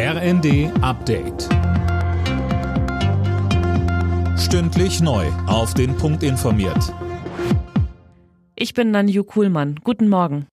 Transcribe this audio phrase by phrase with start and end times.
[0.00, 1.48] RND Update.
[4.38, 5.26] Stündlich neu.
[5.48, 6.94] Auf den Punkt informiert.
[8.54, 9.80] Ich bin Nanju Kuhlmann.
[9.82, 10.46] Guten Morgen.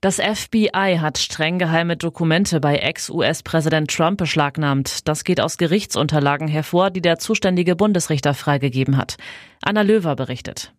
[0.00, 5.06] Das FBI hat streng geheime Dokumente bei Ex-US-Präsident Trump beschlagnahmt.
[5.06, 9.18] Das geht aus Gerichtsunterlagen hervor, die der zuständige Bundesrichter freigegeben hat.
[9.60, 10.72] Anna Löwer berichtet.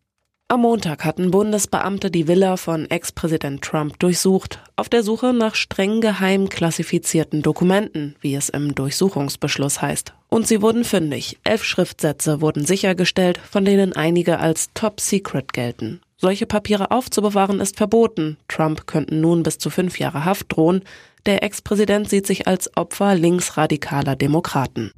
[0.52, 6.02] Am Montag hatten Bundesbeamte die Villa von Ex-Präsident Trump durchsucht, auf der Suche nach streng
[6.02, 10.16] geheim klassifizierten Dokumenten, wie es im Durchsuchungsbeschluss heißt.
[10.28, 11.38] Und sie wurden fündig.
[11.44, 16.02] Elf Schriftsätze wurden sichergestellt, von denen einige als Top Secret gelten.
[16.18, 18.38] Solche Papiere aufzubewahren ist verboten.
[18.48, 20.82] Trump könnten nun bis zu fünf Jahre Haft drohen.
[21.28, 24.92] Der Ex-Präsident sieht sich als Opfer linksradikaler Demokraten.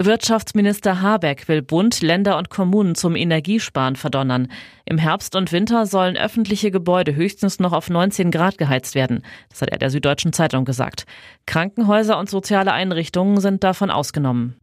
[0.00, 4.46] Wirtschaftsminister Habeck will Bund, Länder und Kommunen zum Energiesparen verdonnern.
[4.84, 9.24] Im Herbst und Winter sollen öffentliche Gebäude höchstens noch auf 19 Grad geheizt werden.
[9.48, 11.04] Das hat er der Süddeutschen Zeitung gesagt.
[11.46, 14.54] Krankenhäuser und soziale Einrichtungen sind davon ausgenommen.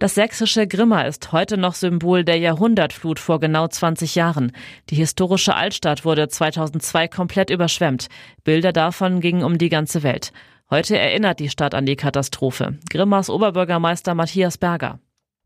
[0.00, 4.50] Das sächsische Grimma ist heute noch Symbol der Jahrhundertflut vor genau 20 Jahren.
[4.90, 8.08] Die historische Altstadt wurde 2002 komplett überschwemmt.
[8.42, 10.32] Bilder davon gingen um die ganze Welt.
[10.70, 12.76] Heute erinnert die Stadt an die Katastrophe.
[12.90, 14.98] Grimmas Oberbürgermeister Matthias Berger.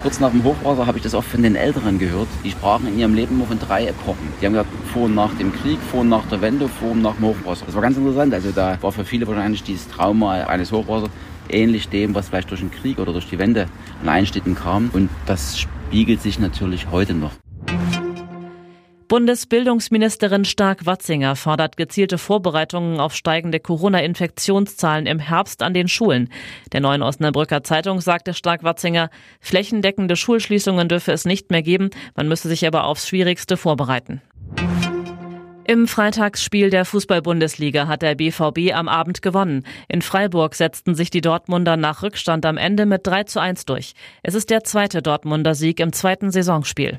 [0.03, 2.27] Kurz nach dem Hochwasser habe ich das auch von den Älteren gehört.
[2.42, 4.33] Die sprachen in ihrem Leben nur von drei Epochen.
[4.41, 7.03] Die haben gesagt, vor und nach dem Krieg, vor und nach der Wende, vor und
[7.03, 7.64] nach dem Hochwasser.
[7.67, 8.34] Das war ganz interessant.
[8.34, 11.11] Also da war für viele wahrscheinlich dieses Trauma eines Hochwassers
[11.48, 13.69] ähnlich dem, was vielleicht durch den Krieg oder durch die Wende
[14.03, 14.91] an Einschnitten kam.
[14.92, 17.31] Und das spiegelt sich natürlich heute noch.
[19.12, 26.30] Bundesbildungsministerin Stark-Watzinger fordert gezielte Vorbereitungen auf steigende Corona-Infektionszahlen im Herbst an den Schulen.
[26.72, 32.48] Der neuen Osnabrücker Zeitung sagte Stark-Watzinger, flächendeckende Schulschließungen dürfe es nicht mehr geben, man müsse
[32.48, 34.22] sich aber aufs Schwierigste vorbereiten.
[35.64, 39.66] Im Freitagsspiel der Fußball-Bundesliga hat der BVB am Abend gewonnen.
[39.88, 43.92] In Freiburg setzten sich die Dortmunder nach Rückstand am Ende mit 3 zu 1 durch.
[44.22, 46.98] Es ist der zweite Dortmunder Sieg im zweiten Saisonspiel.